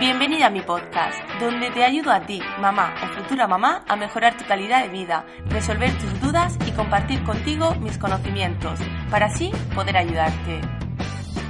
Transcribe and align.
Bienvenida 0.00 0.46
a 0.46 0.50
mi 0.50 0.60
podcast, 0.60 1.16
donde 1.38 1.70
te 1.70 1.84
ayudo 1.84 2.10
a 2.10 2.20
ti, 2.20 2.42
mamá 2.60 2.94
o 3.02 3.06
futura 3.14 3.46
mamá, 3.46 3.84
a 3.88 3.94
mejorar 3.94 4.36
tu 4.36 4.44
calidad 4.44 4.82
de 4.82 4.88
vida, 4.88 5.24
resolver 5.46 5.96
tus 5.98 6.20
dudas 6.20 6.58
y 6.66 6.72
compartir 6.72 7.22
contigo 7.22 7.76
mis 7.76 7.96
conocimientos, 7.96 8.80
para 9.08 9.26
así 9.26 9.52
poder 9.72 9.96
ayudarte. 9.96 10.60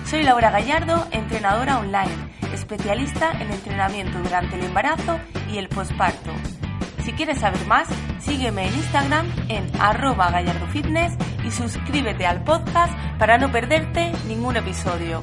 Soy 0.05 0.25
Laura 0.25 0.51
Gallardo, 0.51 1.07
entrenadora 1.11 1.79
online, 1.79 2.15
especialista 2.53 3.33
en 3.33 3.51
entrenamiento 3.51 4.19
durante 4.19 4.57
el 4.57 4.65
embarazo 4.65 5.19
y 5.51 5.57
el 5.57 5.71
posparto. 5.71 6.31
Si 7.03 7.13
quieres 7.13 7.41
saber 7.41 7.67
más, 7.67 7.89
sígueme 8.19 8.69
en 8.69 8.75
Instagram 8.75 9.27
en 9.49 9.71
arroba 9.81 10.31
gallardofitness 10.31 11.15
y 11.45 11.51
suscríbete 11.51 12.27
al 12.27 12.45
podcast 12.45 12.93
para 13.19 13.39
no 13.39 13.51
perderte 13.51 14.13
ningún 14.29 14.57
episodio. 14.57 15.23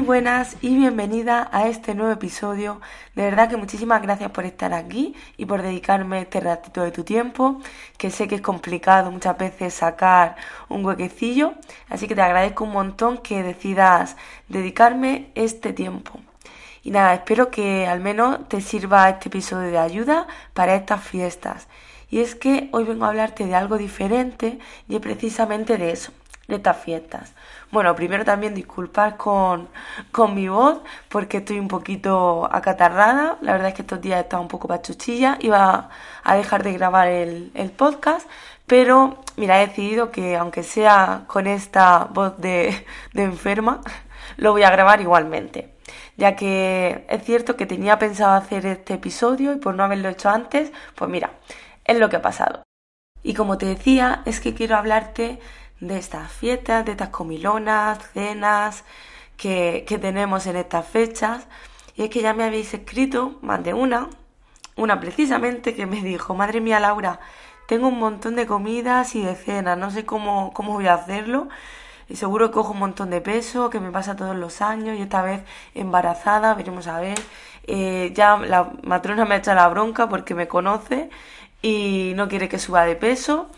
Muy 0.00 0.06
buenas 0.06 0.56
y 0.62 0.74
bienvenida 0.76 1.50
a 1.52 1.68
este 1.68 1.94
nuevo 1.94 2.10
episodio. 2.10 2.80
De 3.14 3.22
verdad 3.22 3.50
que 3.50 3.58
muchísimas 3.58 4.00
gracias 4.00 4.30
por 4.30 4.46
estar 4.46 4.72
aquí 4.72 5.14
y 5.36 5.44
por 5.44 5.60
dedicarme 5.60 6.22
este 6.22 6.40
ratito 6.40 6.82
de 6.82 6.90
tu 6.90 7.04
tiempo, 7.04 7.60
que 7.98 8.10
sé 8.10 8.26
que 8.26 8.36
es 8.36 8.40
complicado 8.40 9.10
muchas 9.10 9.36
veces 9.36 9.74
sacar 9.74 10.36
un 10.70 10.86
huequecillo, 10.86 11.52
así 11.90 12.08
que 12.08 12.14
te 12.14 12.22
agradezco 12.22 12.64
un 12.64 12.72
montón 12.72 13.18
que 13.18 13.42
decidas 13.42 14.16
dedicarme 14.48 15.32
este 15.34 15.74
tiempo. 15.74 16.18
Y 16.82 16.92
nada, 16.92 17.12
espero 17.12 17.50
que 17.50 17.86
al 17.86 18.00
menos 18.00 18.48
te 18.48 18.62
sirva 18.62 19.10
este 19.10 19.28
episodio 19.28 19.70
de 19.70 19.76
ayuda 19.76 20.26
para 20.54 20.76
estas 20.76 21.04
fiestas. 21.04 21.68
Y 22.08 22.20
es 22.20 22.34
que 22.34 22.70
hoy 22.72 22.84
vengo 22.84 23.04
a 23.04 23.08
hablarte 23.08 23.44
de 23.44 23.54
algo 23.54 23.76
diferente 23.76 24.60
y 24.88 24.98
precisamente 24.98 25.76
de 25.76 25.92
eso, 25.92 26.10
de 26.50 26.56
estas 26.56 26.76
fiestas. 26.76 27.34
Bueno, 27.70 27.94
primero 27.94 28.24
también 28.24 28.54
disculpar 28.54 29.16
con, 29.16 29.68
con 30.12 30.34
mi 30.34 30.48
voz 30.48 30.80
porque 31.08 31.38
estoy 31.38 31.58
un 31.58 31.68
poquito 31.68 32.48
acatarrada. 32.50 33.38
La 33.40 33.52
verdad 33.52 33.68
es 33.68 33.74
que 33.74 33.82
estos 33.82 34.00
días 34.00 34.18
he 34.18 34.22
estado 34.22 34.42
un 34.42 34.48
poco 34.48 34.68
pachuchilla. 34.68 35.38
Iba 35.40 35.88
a 36.22 36.36
dejar 36.36 36.62
de 36.62 36.72
grabar 36.72 37.08
el, 37.08 37.50
el 37.54 37.70
podcast, 37.70 38.28
pero 38.66 39.18
mira, 39.36 39.62
he 39.62 39.66
decidido 39.68 40.10
que 40.10 40.36
aunque 40.36 40.62
sea 40.62 41.24
con 41.26 41.46
esta 41.46 42.08
voz 42.10 42.38
de, 42.38 42.84
de 43.12 43.22
enferma, 43.22 43.80
lo 44.36 44.52
voy 44.52 44.62
a 44.64 44.70
grabar 44.70 45.00
igualmente. 45.00 45.74
Ya 46.16 46.36
que 46.36 47.06
es 47.08 47.24
cierto 47.24 47.56
que 47.56 47.66
tenía 47.66 47.98
pensado 47.98 48.34
hacer 48.34 48.66
este 48.66 48.94
episodio 48.94 49.52
y 49.52 49.56
por 49.56 49.74
no 49.74 49.84
haberlo 49.84 50.08
hecho 50.08 50.28
antes, 50.28 50.72
pues 50.94 51.10
mira, 51.10 51.30
es 51.84 51.98
lo 51.98 52.08
que 52.08 52.16
ha 52.16 52.22
pasado. 52.22 52.62
Y 53.22 53.34
como 53.34 53.58
te 53.58 53.66
decía, 53.66 54.22
es 54.24 54.40
que 54.40 54.54
quiero 54.54 54.76
hablarte 54.76 55.38
de 55.80 55.98
estas 55.98 56.30
fiestas, 56.30 56.84
de 56.84 56.92
estas 56.92 57.08
comilonas, 57.08 57.98
cenas 58.12 58.84
que, 59.36 59.84
que 59.88 59.98
tenemos 59.98 60.46
en 60.46 60.56
estas 60.56 60.86
fechas. 60.86 61.46
Y 61.96 62.04
es 62.04 62.10
que 62.10 62.22
ya 62.22 62.34
me 62.34 62.44
habéis 62.44 62.72
escrito 62.74 63.38
más 63.42 63.62
de 63.64 63.74
una, 63.74 64.08
una 64.76 65.00
precisamente 65.00 65.74
que 65.74 65.86
me 65.86 66.02
dijo, 66.02 66.34
madre 66.34 66.60
mía 66.60 66.80
Laura, 66.80 67.20
tengo 67.66 67.88
un 67.88 67.98
montón 67.98 68.36
de 68.36 68.46
comidas 68.46 69.14
y 69.14 69.22
de 69.22 69.34
cenas, 69.34 69.78
no 69.78 69.90
sé 69.90 70.04
cómo, 70.04 70.52
cómo 70.52 70.72
voy 70.72 70.86
a 70.88 70.94
hacerlo. 70.94 71.48
Y 72.08 72.16
seguro 72.16 72.48
que 72.48 72.54
cojo 72.54 72.72
un 72.72 72.80
montón 72.80 73.10
de 73.10 73.20
peso, 73.20 73.70
que 73.70 73.78
me 73.78 73.92
pasa 73.92 74.16
todos 74.16 74.34
los 74.34 74.62
años 74.62 74.98
y 74.98 75.02
esta 75.02 75.22
vez 75.22 75.42
embarazada, 75.74 76.54
veremos 76.54 76.88
a 76.88 76.98
ver. 77.00 77.20
Eh, 77.68 78.12
ya 78.14 78.36
la 78.38 78.72
matrona 78.82 79.24
me 79.24 79.36
ha 79.36 79.38
hecho 79.38 79.54
la 79.54 79.68
bronca 79.68 80.08
porque 80.08 80.34
me 80.34 80.48
conoce 80.48 81.10
y 81.62 82.12
no 82.16 82.28
quiere 82.28 82.48
que 82.48 82.58
suba 82.58 82.84
de 82.84 82.96
peso 82.96 83.48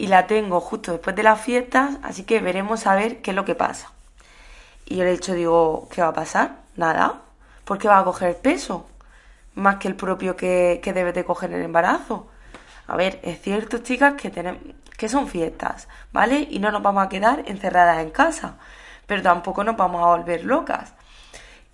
y 0.00 0.06
la 0.06 0.26
tengo 0.26 0.60
justo 0.60 0.92
después 0.92 1.14
de 1.14 1.22
las 1.22 1.38
fiestas, 1.38 1.98
así 2.02 2.22
que 2.24 2.40
veremos 2.40 2.86
a 2.86 2.94
ver 2.94 3.20
qué 3.20 3.32
es 3.32 3.36
lo 3.36 3.44
que 3.44 3.54
pasa. 3.54 3.92
Y 4.86 4.96
yo 4.96 5.04
le 5.04 5.10
he 5.10 5.12
dicho, 5.12 5.34
digo, 5.34 5.90
¿qué 5.92 6.00
va 6.00 6.08
a 6.08 6.14
pasar? 6.14 6.56
Nada, 6.74 7.20
porque 7.66 7.86
va 7.86 7.98
a 7.98 8.04
coger 8.04 8.38
peso, 8.38 8.86
más 9.56 9.76
que 9.76 9.88
el 9.88 9.96
propio 9.96 10.36
que, 10.36 10.80
que 10.82 10.94
debe 10.94 11.12
de 11.12 11.26
coger 11.26 11.52
el 11.52 11.60
embarazo. 11.60 12.28
A 12.86 12.96
ver, 12.96 13.20
es 13.22 13.42
cierto, 13.42 13.80
chicas, 13.80 14.14
que, 14.14 14.30
tenemos, 14.30 14.62
que 14.96 15.10
son 15.10 15.28
fiestas, 15.28 15.86
¿vale? 16.12 16.48
Y 16.50 16.60
no 16.60 16.72
nos 16.72 16.82
vamos 16.82 17.04
a 17.04 17.10
quedar 17.10 17.42
encerradas 17.44 17.98
en 17.98 18.08
casa, 18.08 18.56
pero 19.06 19.20
tampoco 19.20 19.64
nos 19.64 19.76
vamos 19.76 20.02
a 20.02 20.16
volver 20.16 20.46
locas. 20.46 20.94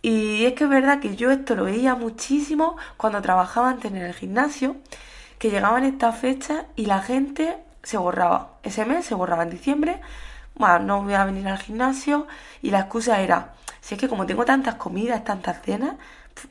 Y 0.02 0.46
es 0.46 0.54
que 0.54 0.64
es 0.64 0.70
verdad 0.70 0.98
que 0.98 1.14
yo 1.14 1.30
esto 1.30 1.54
lo 1.54 1.66
veía 1.66 1.94
muchísimo 1.94 2.76
cuando 2.96 3.22
trabajaba 3.22 3.68
antes 3.68 3.92
en 3.92 3.98
el 3.98 4.14
gimnasio, 4.14 4.78
que 5.38 5.48
llegaban 5.48 5.84
estas 5.84 6.18
fechas 6.18 6.64
y 6.74 6.86
la 6.86 7.00
gente 7.02 7.64
se 7.86 7.98
borraba. 7.98 8.58
Ese 8.64 8.84
mes 8.84 9.06
se 9.06 9.14
borraba 9.14 9.44
en 9.44 9.50
diciembre, 9.50 10.00
bueno, 10.56 10.80
no 10.80 11.02
voy 11.04 11.14
a 11.14 11.24
venir 11.24 11.46
al 11.48 11.58
gimnasio 11.58 12.26
y 12.60 12.70
la 12.70 12.80
excusa 12.80 13.20
era, 13.20 13.54
si 13.80 13.94
es 13.94 14.00
que 14.00 14.08
como 14.08 14.26
tengo 14.26 14.44
tantas 14.44 14.74
comidas, 14.74 15.22
tantas 15.24 15.62
cenas, 15.62 15.94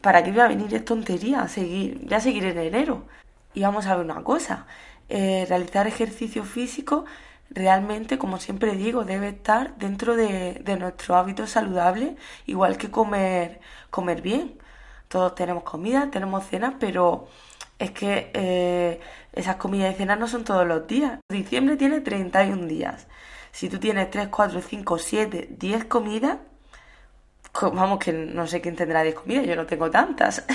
¿para 0.01 0.23
qué 0.23 0.31
voy 0.31 0.39
a 0.41 0.47
venir? 0.47 0.73
Es 0.73 0.85
tontería, 0.85 1.47
seguir, 1.49 2.07
ya 2.07 2.21
seguir 2.21 2.45
en 2.45 2.57
enero. 2.59 3.03
Y 3.53 3.63
vamos 3.63 3.85
a 3.87 3.95
ver 3.95 4.05
una 4.05 4.23
cosa, 4.23 4.65
eh, 5.09 5.45
realizar 5.49 5.87
ejercicio 5.87 6.45
físico 6.45 7.05
realmente, 7.49 8.17
como 8.17 8.39
siempre 8.39 8.75
digo, 8.75 9.03
debe 9.05 9.29
estar 9.29 9.75
dentro 9.77 10.15
de, 10.15 10.61
de 10.63 10.77
nuestro 10.77 11.15
hábito 11.15 11.47
saludable, 11.47 12.15
igual 12.45 12.77
que 12.77 12.91
comer, 12.91 13.59
comer 13.91 14.21
bien. 14.21 14.57
Todos 15.09 15.35
tenemos 15.35 15.63
comida, 15.63 16.09
tenemos 16.11 16.45
cenas, 16.45 16.75
pero 16.79 17.27
es 17.77 17.91
que 17.91 18.31
eh, 18.33 18.99
esas 19.33 19.57
comidas 19.57 19.93
y 19.93 19.97
cenas 19.97 20.19
no 20.19 20.27
son 20.27 20.43
todos 20.43 20.65
los 20.65 20.87
días. 20.87 21.19
Diciembre 21.29 21.75
tiene 21.75 22.01
31 22.01 22.67
días. 22.67 23.07
Si 23.51 23.69
tú 23.69 23.79
tienes 23.79 24.09
3, 24.09 24.29
4, 24.29 24.61
5, 24.61 24.97
7, 24.97 25.47
10 25.57 25.85
comidas, 25.85 26.37
vamos 27.61 27.99
que 27.99 28.11
no 28.11 28.47
sé 28.47 28.61
quién 28.61 28.75
tendrá 28.75 29.01
10 29.03 29.15
comidas, 29.15 29.45
yo 29.45 29.55
no 29.55 29.65
tengo 29.65 29.89
tantas. 29.89 30.45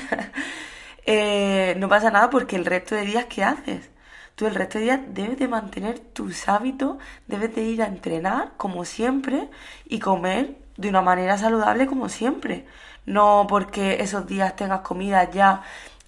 eh, 1.06 1.74
no 1.78 1.88
pasa 1.88 2.10
nada 2.10 2.30
porque 2.30 2.56
el 2.56 2.64
resto 2.64 2.94
de 2.94 3.02
días, 3.02 3.26
¿qué 3.26 3.44
haces? 3.44 3.90
Tú 4.34 4.46
el 4.46 4.54
resto 4.54 4.78
de 4.78 4.84
días 4.84 5.00
debes 5.08 5.38
de 5.38 5.48
mantener 5.48 5.98
tus 5.98 6.48
hábitos, 6.48 6.96
debes 7.26 7.54
de 7.54 7.62
ir 7.62 7.82
a 7.82 7.86
entrenar 7.86 8.52
como 8.56 8.84
siempre 8.84 9.48
y 9.86 9.98
comer 9.98 10.56
de 10.76 10.88
una 10.88 11.02
manera 11.02 11.36
saludable 11.36 11.86
como 11.86 12.08
siempre. 12.08 12.66
No 13.06 13.46
porque 13.48 14.02
esos 14.02 14.26
días 14.26 14.56
tengas 14.56 14.80
comida 14.80 15.30
ya 15.30 15.62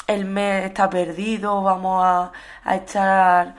el 0.07 0.25
mes 0.25 0.67
está 0.67 0.91
perdido, 0.91 1.63
vamos 1.63 2.05
a, 2.05 2.33
a 2.65 2.77
echar 2.77 3.55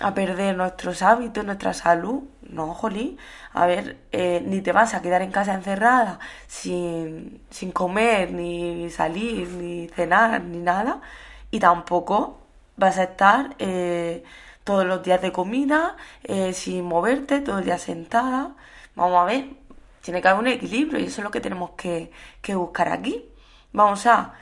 a 0.00 0.14
perder 0.14 0.56
nuestros 0.56 1.02
hábitos, 1.02 1.44
nuestra 1.44 1.74
salud. 1.74 2.22
No, 2.42 2.74
jolín. 2.74 3.18
A 3.52 3.66
ver, 3.66 3.98
eh, 4.12 4.42
ni 4.44 4.60
te 4.62 4.72
vas 4.72 4.94
a 4.94 5.02
quedar 5.02 5.22
en 5.22 5.30
casa 5.30 5.54
encerrada 5.54 6.18
sin, 6.46 7.42
sin 7.50 7.70
comer, 7.72 8.32
ni 8.32 8.90
salir, 8.90 9.48
ni 9.50 9.88
cenar, 9.88 10.42
ni 10.42 10.58
nada. 10.58 11.00
Y 11.50 11.60
tampoco 11.60 12.40
vas 12.76 12.98
a 12.98 13.04
estar 13.04 13.54
eh, 13.58 14.24
todos 14.64 14.86
los 14.86 15.02
días 15.02 15.20
de 15.22 15.32
comida, 15.32 15.96
eh, 16.24 16.52
sin 16.54 16.84
moverte, 16.84 17.40
todo 17.40 17.58
el 17.58 17.64
día 17.66 17.78
sentada. 17.78 18.56
Vamos 18.96 19.18
a 19.22 19.24
ver, 19.24 19.50
tiene 20.02 20.22
que 20.22 20.28
haber 20.28 20.40
un 20.40 20.48
equilibrio 20.48 20.98
y 21.00 21.04
eso 21.04 21.20
es 21.20 21.24
lo 21.24 21.30
que 21.30 21.40
tenemos 21.40 21.72
que, 21.72 22.10
que 22.42 22.54
buscar 22.54 22.88
aquí. 22.88 23.24
Vamos 23.72 24.06
a 24.06 24.34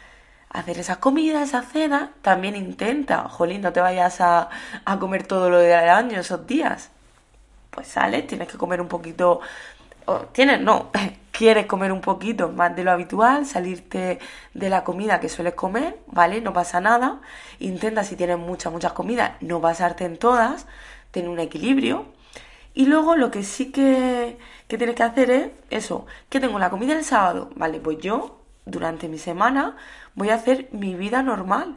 hacer 0.51 0.79
esas 0.79 0.99
comidas, 0.99 1.49
esas 1.49 1.71
cenas, 1.71 2.11
también 2.23 2.57
intenta, 2.57 3.29
jolín, 3.29 3.63
no 3.63 3.73
te 3.73 3.81
vayas 3.81 4.21
a, 4.21 4.49
a 4.85 4.99
comer 4.99 5.27
todo 5.27 5.51
lo 5.51 5.59
del 5.59 5.89
año 5.89 6.21
esos 6.21 6.47
días. 6.47 6.91
Pues 7.71 7.89
sales, 7.89 8.27
tienes 8.27 8.49
que 8.49 8.59
comer 8.59 8.81
un 8.81 8.89
poquito, 8.89 9.41
o 10.07 10.19
tienes, 10.33 10.61
no, 10.61 10.91
quieres 11.33 11.67
comer 11.67 11.93
un 11.93 12.01
poquito 12.01 12.49
más 12.49 12.75
de 12.75 12.85
lo 12.85 12.91
habitual, 12.91 13.47
salirte 13.47 14.19
de 14.55 14.69
la 14.71 14.85
comida 14.85 15.21
que 15.21 15.29
sueles 15.29 15.55
comer, 15.55 15.99
¿vale? 16.09 16.41
No 16.41 16.53
pasa 16.53 16.81
nada. 16.81 17.21
Intenta, 17.61 18.05
si 18.05 18.17
tienes 18.17 18.39
muchas, 18.39 18.73
muchas 18.73 18.93
comidas, 18.93 19.33
no 19.41 19.61
pasarte 19.61 20.05
en 20.05 20.19
todas, 20.19 20.67
tener 21.12 21.29
un 21.29 21.39
equilibrio. 21.39 22.06
Y 22.75 22.87
luego 22.87 23.17
lo 23.17 23.31
que 23.31 23.43
sí 23.44 23.71
que, 23.73 24.39
que 24.69 24.79
tienes 24.79 24.97
que 24.97 25.03
hacer 25.03 25.31
es 25.31 25.51
eso, 25.71 26.06
que 26.29 26.41
tengo 26.41 26.59
la 26.59 26.71
comida 26.71 26.94
el 26.94 27.05
sábado, 27.05 27.51
¿vale? 27.56 27.81
Pues 27.81 27.99
yo, 27.99 28.38
durante 28.70 29.09
mi 29.09 29.19
semana, 29.19 29.76
voy 30.15 30.31
a 30.31 30.35
hacer 30.35 30.69
mi 30.73 30.94
vida 30.94 31.23
normal. 31.23 31.76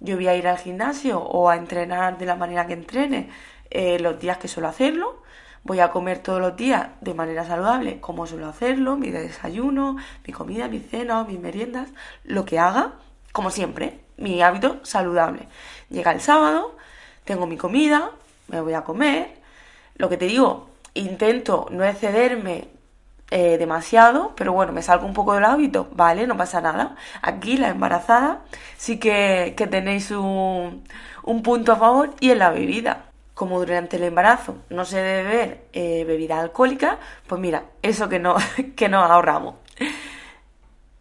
Yo 0.00 0.16
voy 0.16 0.28
a 0.28 0.34
ir 0.34 0.48
al 0.48 0.58
gimnasio 0.58 1.20
o 1.20 1.48
a 1.50 1.56
entrenar 1.56 2.18
de 2.18 2.26
la 2.26 2.36
manera 2.36 2.66
que 2.66 2.72
entrene 2.72 3.30
eh, 3.70 3.98
los 3.98 4.18
días 4.18 4.38
que 4.38 4.48
suelo 4.48 4.68
hacerlo. 4.68 5.22
Voy 5.62 5.80
a 5.80 5.90
comer 5.90 6.20
todos 6.20 6.40
los 6.40 6.56
días 6.56 6.88
de 7.02 7.12
manera 7.12 7.44
saludable, 7.44 8.00
como 8.00 8.26
suelo 8.26 8.48
hacerlo, 8.48 8.96
mi 8.96 9.10
desayuno, 9.10 9.98
mi 10.26 10.32
comida, 10.32 10.68
mi 10.68 10.80
cena, 10.80 11.22
mis 11.24 11.38
meriendas, 11.38 11.90
lo 12.24 12.46
que 12.46 12.58
haga, 12.58 12.94
como 13.32 13.50
siempre, 13.50 14.00
mi 14.16 14.40
hábito 14.40 14.80
saludable. 14.84 15.48
Llega 15.90 16.12
el 16.12 16.22
sábado, 16.22 16.76
tengo 17.24 17.46
mi 17.46 17.58
comida, 17.58 18.10
me 18.48 18.62
voy 18.62 18.72
a 18.72 18.84
comer. 18.84 19.34
Lo 19.96 20.08
que 20.08 20.16
te 20.16 20.24
digo, 20.24 20.70
intento 20.94 21.66
no 21.70 21.84
excederme 21.84 22.68
eh, 23.30 23.58
demasiado, 23.58 24.32
pero 24.36 24.52
bueno, 24.52 24.72
me 24.72 24.82
salgo 24.82 25.06
un 25.06 25.14
poco 25.14 25.34
del 25.34 25.44
hábito, 25.44 25.88
vale, 25.92 26.26
no 26.26 26.36
pasa 26.36 26.60
nada. 26.60 26.96
Aquí 27.22 27.56
la 27.56 27.68
embarazada 27.68 28.40
sí 28.76 28.98
que, 28.98 29.54
tenéis 29.70 30.10
un, 30.10 30.84
un, 31.22 31.42
punto 31.42 31.72
a 31.72 31.76
favor 31.76 32.14
y 32.20 32.30
en 32.30 32.40
la 32.40 32.50
bebida. 32.50 33.06
Como 33.34 33.58
durante 33.60 33.96
el 33.96 34.02
embarazo 34.04 34.56
no 34.68 34.84
se 34.84 34.98
debe 34.98 35.22
beber 35.22 35.64
eh, 35.72 36.04
bebida 36.04 36.40
alcohólica, 36.40 36.98
pues 37.26 37.40
mira, 37.40 37.64
eso 37.82 38.08
que, 38.08 38.18
no, 38.18 38.36
que 38.76 38.88
nos 38.88 39.08
ahorramos. 39.10 39.54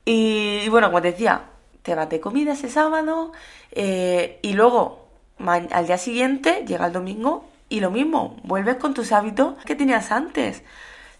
Y, 0.05 0.67
bueno, 0.69 0.87
como 0.87 1.01
te 1.01 1.11
decía, 1.11 1.41
te 1.81 1.95
vas 1.95 2.09
de 2.09 2.19
comida 2.19 2.53
ese 2.53 2.69
sábado 2.69 3.31
eh, 3.71 4.39
y 4.41 4.53
luego 4.53 5.07
al 5.45 5.87
día 5.87 5.97
siguiente 5.97 6.63
llega 6.67 6.87
el 6.87 6.93
domingo 6.93 7.45
y 7.69 7.79
lo 7.79 7.91
mismo, 7.91 8.35
vuelves 8.43 8.77
con 8.77 8.93
tus 8.93 9.11
hábitos 9.11 9.55
que 9.65 9.75
tenías 9.75 10.11
antes. 10.11 10.63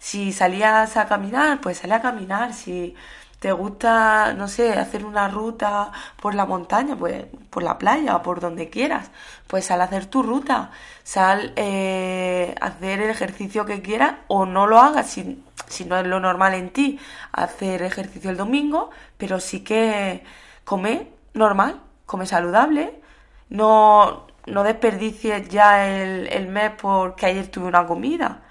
Si 0.00 0.32
salías 0.32 0.96
a 0.96 1.06
caminar, 1.06 1.60
pues 1.60 1.78
sale 1.78 1.94
a 1.94 2.02
caminar. 2.02 2.54
Si 2.54 2.96
te 3.38 3.52
gusta, 3.52 4.34
no 4.34 4.48
sé, 4.48 4.72
hacer 4.74 5.04
una 5.04 5.28
ruta 5.28 5.92
por 6.20 6.34
la 6.34 6.46
montaña, 6.46 6.96
pues 6.96 7.26
por 7.50 7.62
la 7.62 7.78
playa 7.78 8.16
o 8.16 8.22
por 8.22 8.40
donde 8.40 8.70
quieras, 8.70 9.10
pues 9.46 9.66
sal 9.66 9.80
a 9.80 9.84
hacer 9.84 10.06
tu 10.06 10.22
ruta. 10.22 10.70
Sal 11.04 11.52
eh, 11.56 12.54
a 12.60 12.66
hacer 12.68 13.00
el 13.00 13.10
ejercicio 13.10 13.66
que 13.66 13.82
quieras 13.82 14.14
o 14.28 14.46
no 14.46 14.66
lo 14.66 14.78
hagas 14.80 15.08
si, 15.10 15.42
si 15.68 15.84
no 15.84 15.98
es 15.98 16.06
lo 16.06 16.20
normal 16.20 16.54
en 16.54 16.70
ti 16.70 16.98
hacer 17.32 17.82
ejercicio 17.82 18.30
el 18.30 18.36
domingo, 18.36 18.90
pero 19.18 19.40
sí 19.40 19.60
que 19.64 20.24
come 20.64 21.08
normal, 21.34 21.80
come 22.06 22.26
saludable. 22.26 23.00
No, 23.48 24.26
no 24.46 24.62
desperdicies 24.64 25.48
ya 25.48 25.86
el, 25.88 26.28
el 26.28 26.48
mes 26.48 26.72
porque 26.80 27.26
ayer 27.26 27.48
tuve 27.48 27.66
una 27.66 27.86
comida. 27.86 28.42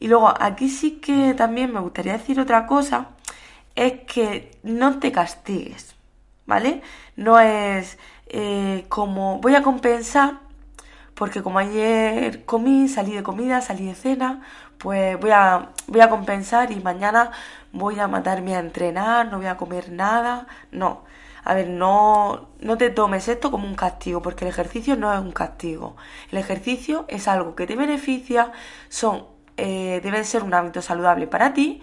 Y 0.00 0.08
luego 0.08 0.34
aquí 0.40 0.68
sí 0.70 0.92
que 1.00 1.34
también 1.34 1.72
me 1.72 1.80
gustaría 1.80 2.14
decir 2.14 2.40
otra 2.40 2.66
cosa, 2.66 3.10
es 3.76 4.00
que 4.06 4.58
no 4.62 4.98
te 4.98 5.12
castigues, 5.12 5.94
¿vale? 6.46 6.82
No 7.16 7.38
es 7.38 7.98
eh, 8.26 8.86
como 8.88 9.40
voy 9.40 9.54
a 9.54 9.62
compensar, 9.62 10.40
porque 11.14 11.42
como 11.42 11.58
ayer 11.58 12.44
comí, 12.46 12.88
salí 12.88 13.12
de 13.12 13.22
comida, 13.22 13.60
salí 13.60 13.86
de 13.86 13.94
cena, 13.94 14.42
pues 14.78 15.20
voy 15.20 15.30
a, 15.32 15.70
voy 15.86 16.00
a 16.00 16.08
compensar 16.10 16.72
y 16.72 16.80
mañana 16.80 17.32
voy 17.72 17.98
a 18.00 18.08
matarme 18.08 18.56
a 18.56 18.60
entrenar, 18.60 19.30
no 19.30 19.38
voy 19.38 19.46
a 19.46 19.56
comer 19.58 19.90
nada, 19.92 20.46
no. 20.72 21.04
A 21.44 21.54
ver, 21.54 21.68
no, 21.68 22.50
no 22.60 22.76
te 22.78 22.90
tomes 22.90 23.28
esto 23.28 23.50
como 23.50 23.66
un 23.66 23.74
castigo, 23.74 24.22
porque 24.22 24.44
el 24.44 24.50
ejercicio 24.50 24.96
no 24.96 25.12
es 25.12 25.20
un 25.20 25.32
castigo. 25.32 25.96
El 26.30 26.38
ejercicio 26.38 27.04
es 27.08 27.28
algo 27.28 27.54
que 27.54 27.66
te 27.66 27.76
beneficia, 27.76 28.52
son 28.88 29.26
eh, 29.60 30.00
debe 30.02 30.24
ser 30.24 30.42
un 30.42 30.54
hábito 30.54 30.80
saludable 30.80 31.26
para 31.26 31.52
ti, 31.52 31.82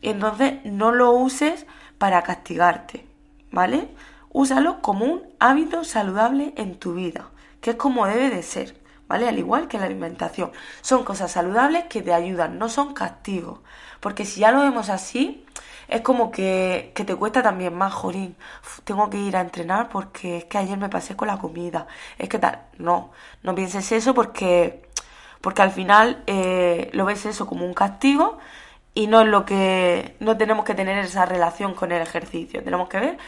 y 0.00 0.10
entonces 0.10 0.64
no 0.64 0.92
lo 0.92 1.12
uses 1.12 1.66
para 1.98 2.22
castigarte, 2.22 3.06
¿vale? 3.52 3.88
Úsalo 4.30 4.80
como 4.80 5.04
un 5.04 5.22
hábito 5.38 5.84
saludable 5.84 6.54
en 6.56 6.78
tu 6.78 6.94
vida, 6.94 7.28
que 7.60 7.70
es 7.70 7.76
como 7.76 8.06
debe 8.06 8.30
de 8.30 8.42
ser, 8.42 8.80
¿vale? 9.08 9.28
Al 9.28 9.38
igual 9.38 9.68
que 9.68 9.78
la 9.78 9.84
alimentación. 9.86 10.52
Son 10.80 11.04
cosas 11.04 11.30
saludables 11.32 11.84
que 11.84 12.02
te 12.02 12.14
ayudan, 12.14 12.58
no 12.58 12.68
son 12.68 12.94
castigos. 12.94 13.60
Porque 14.00 14.24
si 14.24 14.40
ya 14.40 14.52
lo 14.52 14.60
vemos 14.60 14.88
así, 14.90 15.44
es 15.88 16.02
como 16.02 16.30
que, 16.30 16.92
que 16.94 17.04
te 17.04 17.14
cuesta 17.16 17.42
también 17.42 17.74
más, 17.74 17.92
Jorín. 17.92 18.36
tengo 18.84 19.10
que 19.10 19.18
ir 19.18 19.36
a 19.36 19.40
entrenar 19.40 19.88
porque 19.88 20.38
es 20.38 20.44
que 20.44 20.58
ayer 20.58 20.78
me 20.78 20.88
pasé 20.88 21.16
con 21.16 21.28
la 21.28 21.38
comida. 21.38 21.86
Es 22.18 22.28
que 22.28 22.38
tal. 22.38 22.62
No, 22.78 23.10
no 23.42 23.54
pienses 23.54 23.90
eso 23.92 24.14
porque 24.14 24.88
porque 25.40 25.62
al 25.62 25.70
final 25.70 26.22
eh, 26.26 26.90
lo 26.92 27.04
ves 27.04 27.26
eso 27.26 27.46
como 27.46 27.64
un 27.64 27.74
castigo 27.74 28.38
y 28.94 29.06
no 29.06 29.20
es 29.20 29.28
lo 29.28 29.44
que 29.44 30.16
no 30.20 30.36
tenemos 30.36 30.64
que 30.64 30.74
tener 30.74 30.98
esa 30.98 31.26
relación 31.26 31.74
con 31.74 31.92
el 31.92 32.02
ejercicio, 32.02 32.62
tenemos 32.62 32.88
que 32.88 33.00
ver 33.00 33.18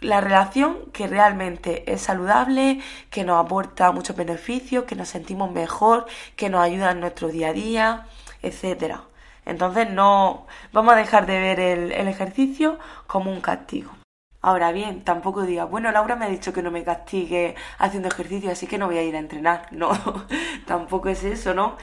la 0.00 0.20
relación 0.20 0.78
que 0.92 1.06
realmente 1.06 1.92
es 1.92 2.00
saludable, 2.02 2.80
que 3.10 3.24
nos 3.24 3.44
aporta 3.44 3.92
muchos 3.92 4.16
beneficios, 4.16 4.84
que 4.84 4.96
nos 4.96 5.08
sentimos 5.08 5.50
mejor, 5.50 6.06
que 6.36 6.48
nos 6.48 6.62
ayuda 6.62 6.92
en 6.92 7.00
nuestro 7.00 7.28
día 7.28 7.48
a 7.48 7.52
día, 7.52 8.06
etcétera. 8.42 9.02
Entonces 9.44 9.90
no 9.90 10.46
vamos 10.72 10.94
a 10.94 10.96
dejar 10.96 11.26
de 11.26 11.38
ver 11.38 11.60
el, 11.60 11.92
el 11.92 12.08
ejercicio 12.08 12.78
como 13.06 13.30
un 13.30 13.40
castigo. 13.40 13.99
Ahora 14.42 14.72
bien, 14.72 15.04
tampoco 15.04 15.42
diga, 15.42 15.64
bueno, 15.66 15.92
Laura 15.92 16.16
me 16.16 16.24
ha 16.24 16.28
dicho 16.28 16.52
que 16.52 16.62
no 16.62 16.70
me 16.70 16.82
castigue 16.84 17.54
haciendo 17.78 18.08
ejercicio, 18.08 18.50
así 18.50 18.66
que 18.66 18.78
no 18.78 18.86
voy 18.86 18.96
a 18.98 19.02
ir 19.02 19.14
a 19.16 19.18
entrenar. 19.18 19.68
No, 19.72 19.90
tampoco 20.66 21.08
es 21.10 21.24
eso, 21.24 21.54
¿no? 21.54 21.76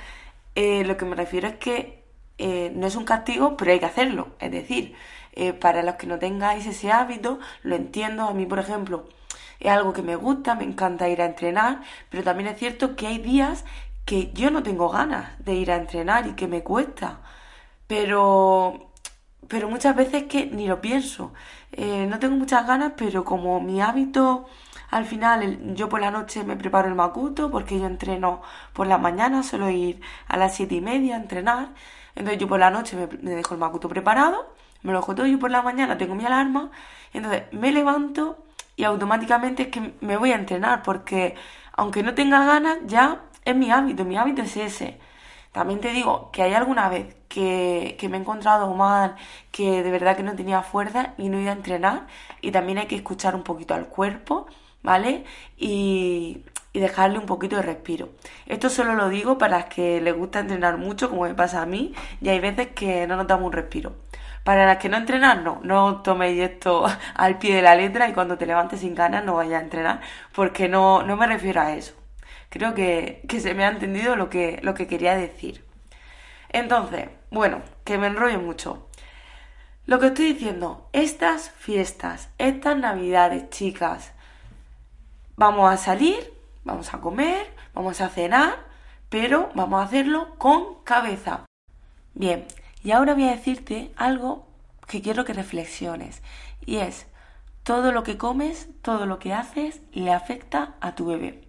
Eh, 0.55 0.83
lo 0.85 0.97
que 0.97 1.05
me 1.05 1.15
refiero 1.15 1.47
es 1.47 1.55
que 1.57 2.03
eh, 2.37 2.71
no 2.75 2.87
es 2.87 2.95
un 2.95 3.05
castigo, 3.05 3.57
pero 3.57 3.71
hay 3.71 3.79
que 3.79 3.85
hacerlo. 3.85 4.29
Es 4.39 4.51
decir, 4.51 4.95
eh, 5.33 5.53
para 5.53 5.83
los 5.83 5.95
que 5.95 6.07
no 6.07 6.19
tengáis 6.19 6.65
ese 6.65 6.91
hábito, 6.91 7.39
lo 7.63 7.75
entiendo. 7.75 8.23
A 8.23 8.33
mí, 8.33 8.45
por 8.45 8.59
ejemplo, 8.59 9.07
es 9.59 9.71
algo 9.71 9.93
que 9.93 10.01
me 10.01 10.15
gusta, 10.15 10.55
me 10.55 10.63
encanta 10.63 11.09
ir 11.09 11.21
a 11.21 11.25
entrenar, 11.25 11.81
pero 12.09 12.23
también 12.23 12.49
es 12.49 12.57
cierto 12.59 12.95
que 12.95 13.07
hay 13.07 13.19
días 13.19 13.65
que 14.05 14.31
yo 14.33 14.51
no 14.51 14.63
tengo 14.63 14.89
ganas 14.89 15.37
de 15.43 15.55
ir 15.55 15.71
a 15.71 15.75
entrenar 15.77 16.27
y 16.27 16.33
que 16.33 16.47
me 16.47 16.63
cuesta. 16.63 17.21
Pero 17.87 18.91
pero 19.47 19.69
muchas 19.69 19.95
veces 19.95 20.23
que 20.23 20.45
ni 20.47 20.67
lo 20.67 20.81
pienso. 20.81 21.33
Eh, 21.71 22.07
no 22.09 22.19
tengo 22.19 22.35
muchas 22.35 22.67
ganas, 22.67 22.93
pero 22.97 23.23
como 23.25 23.59
mi 23.61 23.81
hábito, 23.81 24.47
al 24.89 25.05
final 25.05 25.75
yo 25.75 25.89
por 25.89 26.01
la 26.01 26.11
noche 26.11 26.43
me 26.43 26.55
preparo 26.55 26.87
el 26.87 26.95
macuto, 26.95 27.51
porque 27.51 27.79
yo 27.79 27.85
entreno 27.85 28.41
por 28.73 28.87
la 28.87 28.97
mañana, 28.97 29.43
suelo 29.43 29.69
ir 29.69 30.01
a 30.27 30.37
las 30.37 30.55
siete 30.55 30.75
y 30.75 30.81
media 30.81 31.15
a 31.15 31.19
entrenar. 31.19 31.69
Entonces 32.15 32.39
yo 32.39 32.47
por 32.47 32.59
la 32.59 32.71
noche 32.71 32.97
me, 33.21 33.35
dejo 33.35 33.53
el 33.53 33.59
macuto 33.59 33.89
preparado, 33.89 34.53
me 34.83 34.91
lo 34.91 34.99
dejo 34.99 35.15
todo, 35.15 35.27
yo 35.27 35.39
por 35.39 35.51
la 35.51 35.61
mañana 35.61 35.97
tengo 35.97 36.15
mi 36.15 36.25
alarma, 36.25 36.71
entonces 37.13 37.43
me 37.51 37.71
levanto 37.71 38.43
y 38.75 38.83
automáticamente 38.85 39.63
es 39.63 39.69
que 39.69 39.93
me 40.01 40.17
voy 40.17 40.31
a 40.31 40.35
entrenar, 40.35 40.83
porque 40.83 41.35
aunque 41.73 42.03
no 42.03 42.15
tenga 42.15 42.45
ganas, 42.45 42.79
ya 42.85 43.21
es 43.45 43.55
mi 43.55 43.71
hábito, 43.71 44.05
mi 44.05 44.17
hábito 44.17 44.41
es 44.41 44.57
ese. 44.57 44.99
También 45.57 45.79
te 45.79 45.91
digo 45.91 46.29
que 46.31 46.43
hay 46.43 46.53
alguna 46.53 46.87
vez 46.87 47.15
que, 47.27 47.97
me 48.11 48.17
he 48.17 48.19
encontrado 48.19 48.71
mal, 48.75 49.15
que 49.51 49.81
de 49.81 49.89
verdad 49.89 50.15
que 50.15 50.21
no 50.21 50.35
tenía 50.35 50.61
fuerza 50.61 51.15
y 51.17 51.29
no 51.29 51.39
iba 51.39 51.49
a 51.49 51.55
entrenar. 51.55 52.05
Y 52.41 52.51
también 52.51 52.77
hay 52.77 52.85
que 52.85 52.95
escuchar 52.95 53.33
un 53.33 53.41
poquito 53.41 53.73
al 53.73 53.87
cuerpo, 53.87 54.45
¿vale? 54.83 55.25
Y, 55.57 56.43
dejarle 56.73 57.17
un 57.17 57.25
poquito 57.25 57.55
de 57.55 57.63
respiro. 57.63 58.09
Esto 58.45 58.69
solo 58.69 58.93
lo 58.93 59.09
digo 59.09 59.39
para 59.39 59.57
las 59.57 59.65
que 59.65 59.99
les 59.99 60.15
gusta 60.15 60.39
entrenar 60.41 60.77
mucho, 60.77 61.09
como 61.09 61.23
me 61.23 61.33
pasa 61.33 61.63
a 61.63 61.65
mí, 61.65 61.95
y 62.21 62.29
hay 62.29 62.39
veces 62.39 62.67
que 62.75 63.07
no 63.07 63.15
notamos 63.15 63.47
un 63.47 63.53
respiro. 63.53 63.95
Para 64.43 64.67
las 64.67 64.77
que 64.77 64.89
no 64.89 64.97
entrenan, 64.97 65.43
no, 65.43 65.59
no 65.63 66.03
toméis 66.03 66.39
esto 66.39 66.85
al 67.15 67.39
pie 67.39 67.55
de 67.55 67.63
la 67.63 67.73
letra 67.75 68.07
y 68.09 68.13
cuando 68.13 68.37
te 68.37 68.45
levantes 68.45 68.81
sin 68.81 68.93
ganas 68.93 69.25
no 69.25 69.35
vayas 69.37 69.59
a 69.61 69.63
entrenar, 69.63 70.01
porque 70.35 70.69
no, 70.69 71.01
no 71.01 71.17
me 71.17 71.25
refiero 71.25 71.61
a 71.61 71.73
eso. 71.73 71.96
Creo 72.49 72.73
que, 72.73 73.25
se 73.39 73.53
me 73.53 73.65
ha 73.65 73.69
entendido 73.69 74.15
lo 74.15 74.29
que, 74.29 74.59
lo 74.63 74.73
que 74.73 74.87
quería 74.87 75.15
decir. 75.15 75.65
Entonces, 76.49 77.09
bueno, 77.29 77.61
que 77.83 77.97
me 77.97 78.07
enrollo 78.07 78.39
mucho. 78.39 78.87
Lo 79.85 79.99
que 79.99 80.07
estoy 80.07 80.33
diciendo, 80.33 80.89
estas 80.93 81.49
fiestas, 81.51 82.29
estas 82.37 82.77
navidades, 82.77 83.49
chicas, 83.49 84.13
vamos 85.35 85.71
a 85.71 85.77
salir, 85.77 86.33
vamos 86.63 86.93
a 86.93 86.99
comer, 86.99 87.47
vamos 87.73 88.01
a 88.01 88.09
cenar, 88.09 88.55
pero 89.09 89.49
vamos 89.55 89.81
a 89.81 89.85
hacerlo 89.85 90.35
con 90.37 90.83
cabeza. 90.83 91.45
Bien, 92.13 92.45
y 92.83 92.91
ahora 92.91 93.13
voy 93.13 93.29
a 93.29 93.31
decirte 93.31 93.91
algo 93.95 94.47
que 94.87 95.01
quiero 95.01 95.25
que 95.25 95.33
reflexiones, 95.33 96.21
y 96.65 96.77
es, 96.77 97.07
todo 97.63 97.91
lo 97.91 98.03
que 98.03 98.17
comes, 98.17 98.69
todo 98.81 99.05
lo 99.05 99.19
que 99.19 99.33
haces, 99.33 99.81
le 99.91 100.11
afecta 100.11 100.75
a 100.81 100.95
tu 100.95 101.05
bebé. 101.05 101.46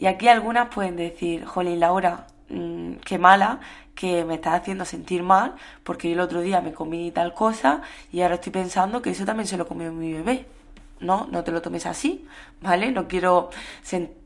Y 0.00 0.06
aquí 0.06 0.28
algunas 0.28 0.68
pueden 0.68 0.96
decir, 0.96 1.44
jolín, 1.44 1.78
Laura, 1.78 2.26
mm, 2.48 2.94
qué 3.04 3.18
mala, 3.18 3.60
que 3.94 4.24
me 4.24 4.36
estás 4.36 4.54
haciendo 4.58 4.86
sentir 4.86 5.22
mal, 5.22 5.56
porque 5.84 6.08
yo 6.08 6.14
el 6.14 6.20
otro 6.20 6.40
día 6.40 6.62
me 6.62 6.72
comí 6.72 7.10
tal 7.10 7.34
cosa 7.34 7.82
y 8.10 8.22
ahora 8.22 8.36
estoy 8.36 8.50
pensando 8.50 9.02
que 9.02 9.10
eso 9.10 9.26
también 9.26 9.46
se 9.46 9.58
lo 9.58 9.68
comió 9.68 9.92
mi 9.92 10.14
bebé. 10.14 10.46
No, 11.00 11.28
no 11.30 11.44
te 11.44 11.52
lo 11.52 11.60
tomes 11.60 11.84
así, 11.84 12.26
¿vale? 12.62 12.90
No 12.92 13.08
quiero 13.08 13.50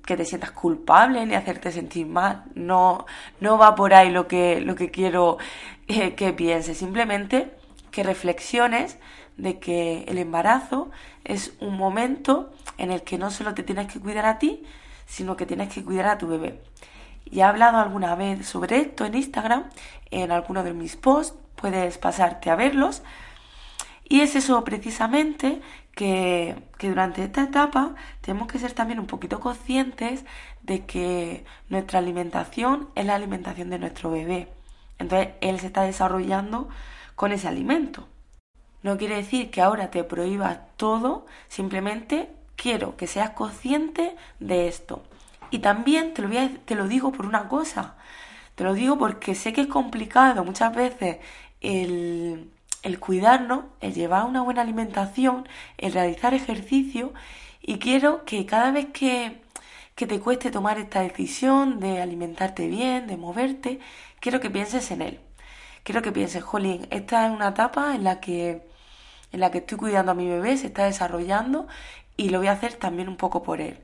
que 0.07 0.17
te 0.17 0.25
sientas 0.25 0.53
culpable 0.53 1.27
ni 1.27 1.35
hacerte 1.35 1.73
sentir 1.73 2.07
mal. 2.07 2.45
No, 2.55 3.05
no 3.41 3.59
va 3.59 3.75
por 3.75 3.95
ahí 3.95 4.11
lo 4.11 4.29
que, 4.29 4.61
lo 4.61 4.77
que 4.77 4.93
quiero 4.93 5.39
eh, 5.89 6.15
que 6.15 6.33
pienses. 6.33 6.79
Simplemente 6.79 7.51
que 7.91 8.05
reflexiones 8.05 8.99
de 9.37 9.59
que 9.59 10.05
el 10.07 10.19
embarazo 10.19 10.93
es 11.25 11.55
un 11.59 11.77
momento 11.77 12.53
en 12.79 12.93
el 12.93 13.03
que 13.03 13.19
no 13.19 13.33
solo 13.33 13.55
te 13.55 13.65
tienes 13.65 13.93
que 13.93 13.99
cuidar 13.99 14.27
a 14.27 14.39
ti, 14.39 14.63
sino 15.07 15.37
que 15.37 15.47
tienes 15.47 15.73
que 15.73 15.85
cuidar 15.85 16.07
a 16.07 16.19
tu 16.19 16.29
bebé. 16.29 16.63
Y 17.25 17.41
he 17.41 17.43
hablado 17.43 17.79
alguna 17.79 18.15
vez 18.15 18.47
sobre 18.47 18.79
esto 18.79 19.05
en 19.05 19.15
Instagram, 19.15 19.65
en 20.11 20.31
alguno 20.31 20.63
de 20.63 20.75
mis 20.75 20.97
posts, 20.97 21.39
puedes 21.57 21.99
pasarte 21.99 22.51
a 22.51 22.57
verlos. 22.57 23.03
Y 24.07 24.21
es 24.21 24.37
eso 24.37 24.63
precisamente 24.65 25.63
que, 25.95 26.57
que, 26.79 26.89
durante 26.89 27.25
esta 27.25 27.45
etapa 27.45 27.95
tenemos 28.21 28.49
que 28.49 28.59
ser 28.59 28.73
también 28.73 29.01
un 29.01 29.07
poquito 29.07 29.41
conscientes 29.41 30.25
de 30.63 30.85
que 30.85 31.45
nuestra 31.69 32.01
alimentación 32.01 32.91
es 32.95 33.07
la 33.07 33.15
alimentación 33.15 33.71
de 33.71 33.79
nuestro 33.79 34.11
bebé. 34.11 34.53
Entonces 34.99 35.31
él 35.41 35.59
se 35.61 35.69
está 35.69 35.83
desarrollando 35.83 36.69
con 37.15 37.33
ese 37.33 37.49
alimento. 37.49 38.09
No 38.83 38.99
quiere 38.99 39.17
decir 39.17 39.51
que 39.51 39.63
ahora 39.63 39.91
te 39.91 40.05
prohíbas 40.05 40.59
todo, 40.77 41.25
simplemente 41.49 42.31
quiero 42.57 42.97
que 42.97 43.07
seas 43.07 43.31
consciente 43.31 44.17
de 44.41 44.69
esto. 44.69 45.03
Y 45.51 45.61
también 45.61 46.15
te 46.15 46.23
lo, 46.23 46.29
te 46.65 46.75
lo 46.75 46.89
digo 46.89 47.13
por 47.13 47.27
una 47.27 47.49
cosa, 47.49 47.97
te 48.55 48.65
lo 48.65 48.75
digo 48.75 48.99
porque 48.99 49.35
sé 49.35 49.53
que 49.53 49.63
es 49.63 49.67
complicado 49.67 50.45
muchas 50.45 50.75
veces 50.75 51.19
el, 51.61 52.51
el 52.83 53.01
cuidarnos, 53.01 53.65
el 53.81 53.95
llevar 53.95 54.25
una 54.25 54.43
buena 54.43 54.63
alimentación, 54.63 55.49
el 55.79 55.93
realizar 55.93 56.35
ejercicio 56.35 57.13
y 57.63 57.79
quiero 57.79 58.25
que 58.25 58.47
cada 58.47 58.71
vez 58.71 58.87
que, 58.93 59.41
que 59.95 60.07
te 60.07 60.21
cueste 60.21 60.51
tomar 60.51 60.79
esta 60.79 61.01
decisión 61.01 61.81
de 61.81 62.01
alimentarte 62.03 62.69
bien, 62.69 63.07
de 63.07 63.17
moverte, 63.17 63.81
quiero 64.21 64.41
que 64.41 64.51
pienses 64.51 64.91
en 64.91 65.03
él. 65.03 65.21
Quiero 65.83 66.03
que 66.03 66.13
pienses, 66.13 66.43
Jolín, 66.43 66.87
esta 66.91 67.27
es 67.27 67.33
una 67.33 67.49
etapa 67.49 67.95
en 67.95 68.05
la 68.05 68.21
que 68.21 68.63
en 69.33 69.41
la 69.41 69.51
que 69.51 69.59
estoy 69.59 69.79
cuidando 69.79 70.13
a 70.13 70.15
mi 70.15 70.29
bebé, 70.29 70.57
se 70.57 70.69
está 70.69 70.85
desarrollando 70.85 71.67
y 72.17 72.31
lo 72.31 72.39
voy 72.39 72.49
a 72.49 72.53
hacer 72.53 72.75
también 72.75 73.09
un 73.09 73.17
poco 73.17 73.43
por 73.43 73.61
él. 73.61 73.79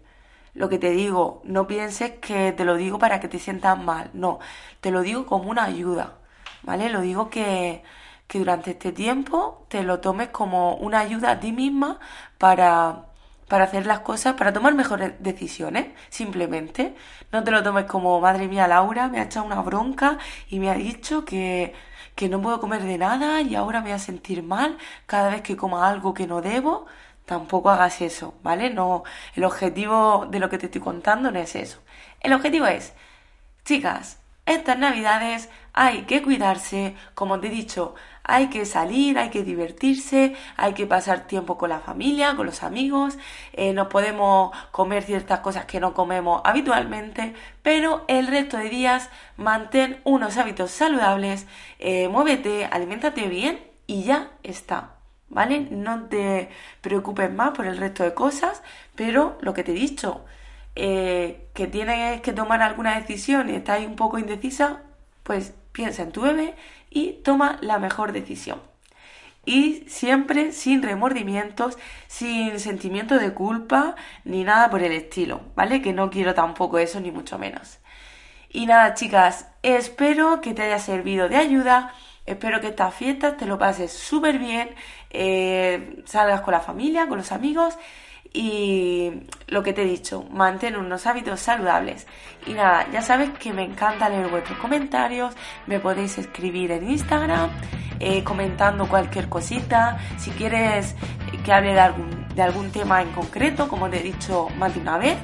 Lo 0.54 0.68
que 0.68 0.78
te 0.78 0.90
digo, 0.90 1.42
no 1.44 1.66
pienses 1.66 2.12
que 2.20 2.52
te 2.52 2.64
lo 2.64 2.76
digo 2.76 2.98
para 2.98 3.20
que 3.20 3.28
te 3.28 3.38
sientas 3.38 3.78
mal, 3.78 4.10
no, 4.14 4.40
te 4.80 4.90
lo 4.90 5.02
digo 5.02 5.26
como 5.26 5.50
una 5.50 5.64
ayuda, 5.64 6.18
¿vale? 6.62 6.90
Lo 6.90 7.00
digo 7.02 7.30
que, 7.30 7.82
que 8.26 8.38
durante 8.38 8.72
este 8.72 8.92
tiempo 8.92 9.66
te 9.68 9.82
lo 9.82 10.00
tomes 10.00 10.28
como 10.28 10.74
una 10.76 11.00
ayuda 11.00 11.32
a 11.32 11.40
ti 11.40 11.52
misma 11.52 12.00
para, 12.38 13.06
para 13.48 13.64
hacer 13.64 13.86
las 13.86 14.00
cosas, 14.00 14.34
para 14.34 14.52
tomar 14.52 14.74
mejores 14.74 15.14
decisiones, 15.20 15.88
simplemente. 16.10 16.94
No 17.32 17.42
te 17.44 17.50
lo 17.50 17.62
tomes 17.62 17.86
como, 17.86 18.20
madre 18.20 18.46
mía, 18.48 18.68
Laura 18.68 19.08
me 19.08 19.20
ha 19.20 19.24
echado 19.24 19.46
una 19.46 19.60
bronca 19.62 20.18
y 20.48 20.60
me 20.60 20.70
ha 20.70 20.74
dicho 20.74 21.24
que, 21.24 21.74
que 22.14 22.28
no 22.28 22.40
puedo 22.40 22.60
comer 22.60 22.82
de 22.84 22.98
nada 22.98 23.40
y 23.42 23.54
ahora 23.56 23.80
me 23.80 23.86
voy 23.86 23.92
a 23.94 23.98
sentir 23.98 24.42
mal 24.42 24.78
cada 25.06 25.30
vez 25.30 25.42
que 25.42 25.56
coma 25.56 25.88
algo 25.88 26.14
que 26.14 26.26
no 26.28 26.40
debo. 26.40 26.86
Tampoco 27.30 27.70
hagas 27.70 28.00
eso, 28.00 28.34
¿vale? 28.42 28.70
No, 28.70 29.04
el 29.36 29.44
objetivo 29.44 30.26
de 30.28 30.40
lo 30.40 30.50
que 30.50 30.58
te 30.58 30.66
estoy 30.66 30.80
contando 30.80 31.30
no 31.30 31.38
es 31.38 31.54
eso. 31.54 31.78
El 32.18 32.32
objetivo 32.32 32.66
es, 32.66 32.92
chicas, 33.64 34.18
estas 34.46 34.76
navidades 34.78 35.48
hay 35.72 36.02
que 36.06 36.22
cuidarse, 36.22 36.96
como 37.14 37.38
te 37.38 37.46
he 37.46 37.50
dicho, 37.50 37.94
hay 38.24 38.48
que 38.48 38.66
salir, 38.66 39.16
hay 39.16 39.30
que 39.30 39.44
divertirse, 39.44 40.34
hay 40.56 40.74
que 40.74 40.88
pasar 40.88 41.28
tiempo 41.28 41.56
con 41.56 41.70
la 41.70 41.78
familia, 41.78 42.34
con 42.34 42.46
los 42.46 42.64
amigos, 42.64 43.16
eh, 43.52 43.72
no 43.74 43.88
podemos 43.88 44.50
comer 44.72 45.04
ciertas 45.04 45.38
cosas 45.38 45.66
que 45.66 45.78
no 45.78 45.94
comemos 45.94 46.42
habitualmente, 46.44 47.34
pero 47.62 48.04
el 48.08 48.26
resto 48.26 48.56
de 48.56 48.70
días 48.70 49.08
mantén 49.36 50.00
unos 50.02 50.36
hábitos 50.36 50.72
saludables, 50.72 51.46
eh, 51.78 52.08
muévete, 52.08 52.64
aliméntate 52.64 53.28
bien 53.28 53.60
y 53.86 54.02
ya 54.02 54.32
está. 54.42 54.99
¿Vale? 55.30 55.68
No 55.70 56.04
te 56.08 56.50
preocupes 56.82 57.32
más 57.32 57.52
por 57.52 57.66
el 57.66 57.78
resto 57.78 58.02
de 58.04 58.14
cosas, 58.14 58.62
pero 58.96 59.38
lo 59.40 59.54
que 59.54 59.64
te 59.64 59.72
he 59.72 59.74
dicho, 59.74 60.24
eh, 60.76 61.48
que 61.54 61.66
tienes 61.68 62.20
que 62.22 62.32
tomar 62.32 62.62
alguna 62.62 62.96
decisión 62.98 63.48
y 63.50 63.54
estás 63.54 63.80
un 63.86 63.96
poco 63.96 64.18
indecisa, 64.18 64.82
pues 65.22 65.54
piensa 65.72 66.02
en 66.02 66.12
tu 66.12 66.22
bebé 66.22 66.54
y 66.90 67.12
toma 67.24 67.58
la 67.62 67.78
mejor 67.78 68.12
decisión. 68.12 68.60
Y 69.44 69.84
siempre 69.88 70.52
sin 70.52 70.82
remordimientos, 70.82 71.78
sin 72.08 72.60
sentimiento 72.60 73.18
de 73.18 73.32
culpa 73.32 73.96
ni 74.24 74.44
nada 74.44 74.70
por 74.70 74.82
el 74.82 74.92
estilo, 74.92 75.40
¿vale? 75.54 75.80
Que 75.82 75.92
no 75.92 76.10
quiero 76.10 76.34
tampoco 76.34 76.78
eso 76.78 77.00
ni 77.00 77.10
mucho 77.10 77.38
menos. 77.38 77.78
Y 78.50 78.66
nada, 78.66 78.94
chicas, 78.94 79.46
espero 79.62 80.40
que 80.40 80.54
te 80.54 80.62
haya 80.62 80.78
servido 80.78 81.28
de 81.28 81.36
ayuda. 81.36 81.94
Espero 82.26 82.60
que 82.60 82.68
estas 82.68 82.94
fiestas 82.94 83.36
te 83.36 83.46
lo 83.46 83.58
pases 83.58 83.92
súper 83.92 84.38
bien, 84.38 84.70
eh, 85.10 86.02
salgas 86.04 86.42
con 86.42 86.52
la 86.52 86.60
familia, 86.60 87.08
con 87.08 87.18
los 87.18 87.32
amigos 87.32 87.76
y 88.32 89.10
lo 89.48 89.62
que 89.62 89.72
te 89.72 89.82
he 89.82 89.84
dicho, 89.84 90.24
mantén 90.30 90.76
unos 90.76 91.06
hábitos 91.06 91.40
saludables. 91.40 92.06
Y 92.46 92.52
nada, 92.52 92.86
ya 92.92 93.02
sabes 93.02 93.30
que 93.30 93.52
me 93.52 93.64
encanta 93.64 94.08
leer 94.08 94.28
vuestros 94.28 94.58
comentarios, 94.58 95.34
me 95.66 95.80
podéis 95.80 96.18
escribir 96.18 96.70
en 96.70 96.90
Instagram 96.90 97.50
eh, 97.98 98.24
comentando 98.24 98.88
cualquier 98.88 99.28
cosita, 99.28 99.98
si 100.16 100.30
quieres 100.30 100.94
que 101.44 101.52
hable 101.52 101.74
de 101.74 101.80
algún, 101.80 102.28
de 102.34 102.42
algún 102.42 102.70
tema 102.70 103.02
en 103.02 103.10
concreto, 103.10 103.68
como 103.68 103.90
te 103.90 104.00
he 104.00 104.02
dicho 104.02 104.48
más 104.56 104.74
de 104.74 104.80
una 104.80 104.96
vez, 104.96 105.18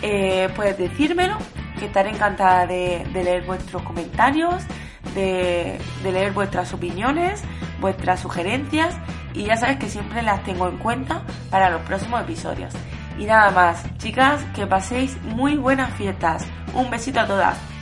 eh, 0.00 0.48
puedes 0.56 0.78
decírmelo, 0.78 1.36
que 1.78 1.86
estaré 1.86 2.08
encantada 2.08 2.66
de, 2.66 3.06
leer 3.12 3.44
vuestros 3.44 3.82
comentarios, 3.82 4.62
de 5.22 5.78
leer 6.12 6.32
vuestras 6.32 6.72
opiniones, 6.72 7.42
vuestras 7.80 8.20
sugerencias 8.20 8.94
y 9.34 9.44
ya 9.44 9.56
sabes 9.56 9.78
que 9.78 9.88
siempre 9.88 10.22
las 10.22 10.42
tengo 10.44 10.68
en 10.68 10.78
cuenta 10.78 11.22
para 11.50 11.70
los 11.70 11.82
próximos 11.82 12.20
episodios. 12.22 12.72
Y 13.18 13.24
nada 13.24 13.50
más, 13.50 13.82
chicas, 13.98 14.44
que 14.54 14.66
paséis 14.66 15.16
muy 15.22 15.56
buenas 15.56 15.92
fiestas. 15.94 16.46
Un 16.74 16.90
besito 16.90 17.20
a 17.20 17.26
todas. 17.26 17.75